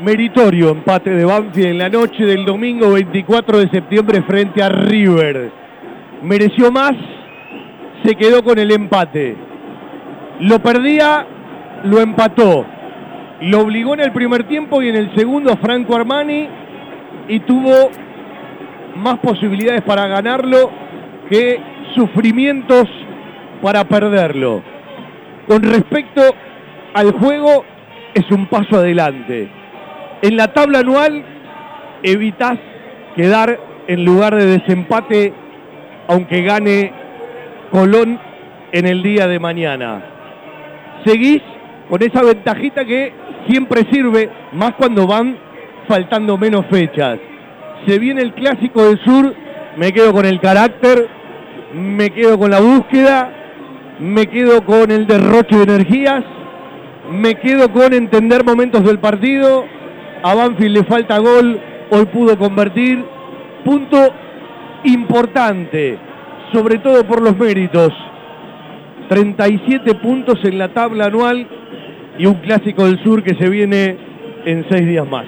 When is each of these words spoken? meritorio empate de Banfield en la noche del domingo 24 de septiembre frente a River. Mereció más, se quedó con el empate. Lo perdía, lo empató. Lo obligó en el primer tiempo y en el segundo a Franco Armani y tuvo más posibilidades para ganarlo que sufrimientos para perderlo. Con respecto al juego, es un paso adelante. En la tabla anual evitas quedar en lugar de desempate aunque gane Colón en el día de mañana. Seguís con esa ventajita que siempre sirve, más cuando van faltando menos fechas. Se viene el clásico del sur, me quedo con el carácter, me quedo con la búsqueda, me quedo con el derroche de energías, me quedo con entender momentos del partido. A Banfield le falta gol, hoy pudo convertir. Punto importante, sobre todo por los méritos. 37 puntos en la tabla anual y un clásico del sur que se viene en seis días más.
meritorio 0.00 0.70
empate 0.70 1.10
de 1.10 1.24
Banfield 1.24 1.68
en 1.68 1.78
la 1.78 1.88
noche 1.88 2.24
del 2.24 2.44
domingo 2.44 2.92
24 2.92 3.58
de 3.58 3.68
septiembre 3.68 4.22
frente 4.22 4.62
a 4.62 4.68
River. 4.68 5.52
Mereció 6.22 6.70
más, 6.72 6.94
se 8.04 8.14
quedó 8.14 8.42
con 8.42 8.58
el 8.58 8.70
empate. 8.70 9.36
Lo 10.40 10.58
perdía, 10.60 11.26
lo 11.84 12.00
empató. 12.00 12.64
Lo 13.42 13.60
obligó 13.60 13.94
en 13.94 14.00
el 14.00 14.12
primer 14.12 14.44
tiempo 14.44 14.82
y 14.82 14.88
en 14.88 14.96
el 14.96 15.14
segundo 15.14 15.52
a 15.52 15.56
Franco 15.56 15.94
Armani 15.96 16.48
y 17.28 17.40
tuvo 17.40 17.90
más 18.96 19.18
posibilidades 19.18 19.82
para 19.82 20.06
ganarlo 20.06 20.70
que 21.28 21.60
sufrimientos 21.94 22.88
para 23.62 23.84
perderlo. 23.84 24.62
Con 25.46 25.62
respecto 25.62 26.22
al 26.94 27.12
juego, 27.12 27.64
es 28.14 28.30
un 28.30 28.46
paso 28.46 28.76
adelante. 28.76 29.60
En 30.22 30.36
la 30.36 30.48
tabla 30.52 30.80
anual 30.80 31.24
evitas 32.02 32.58
quedar 33.16 33.58
en 33.86 34.04
lugar 34.04 34.34
de 34.36 34.46
desempate 34.46 35.32
aunque 36.08 36.42
gane 36.42 36.92
Colón 37.70 38.18
en 38.72 38.86
el 38.86 39.02
día 39.02 39.26
de 39.28 39.38
mañana. 39.38 40.02
Seguís 41.04 41.40
con 41.88 42.02
esa 42.02 42.22
ventajita 42.22 42.84
que 42.84 43.12
siempre 43.48 43.86
sirve, 43.90 44.28
más 44.52 44.74
cuando 44.74 45.06
van 45.06 45.36
faltando 45.88 46.36
menos 46.36 46.66
fechas. 46.66 47.18
Se 47.86 47.98
viene 47.98 48.22
el 48.22 48.34
clásico 48.34 48.84
del 48.84 48.98
sur, 49.04 49.34
me 49.76 49.92
quedo 49.92 50.12
con 50.12 50.26
el 50.26 50.40
carácter, 50.40 51.08
me 51.74 52.10
quedo 52.10 52.38
con 52.38 52.50
la 52.50 52.60
búsqueda, 52.60 53.32
me 54.00 54.26
quedo 54.26 54.64
con 54.64 54.90
el 54.90 55.06
derroche 55.06 55.56
de 55.56 55.62
energías, 55.62 56.24
me 57.10 57.36
quedo 57.36 57.72
con 57.72 57.92
entender 57.92 58.44
momentos 58.44 58.84
del 58.84 58.98
partido. 58.98 59.64
A 60.22 60.34
Banfield 60.34 60.76
le 60.76 60.84
falta 60.84 61.18
gol, 61.18 61.58
hoy 61.90 62.04
pudo 62.06 62.38
convertir. 62.38 63.02
Punto 63.64 63.96
importante, 64.84 65.98
sobre 66.52 66.78
todo 66.78 67.04
por 67.04 67.22
los 67.22 67.36
méritos. 67.36 67.92
37 69.08 69.94
puntos 69.96 70.38
en 70.44 70.58
la 70.58 70.68
tabla 70.68 71.06
anual 71.06 71.46
y 72.18 72.26
un 72.26 72.34
clásico 72.34 72.84
del 72.84 73.02
sur 73.02 73.22
que 73.22 73.34
se 73.34 73.48
viene 73.48 73.96
en 74.44 74.66
seis 74.70 74.86
días 74.86 75.08
más. 75.08 75.18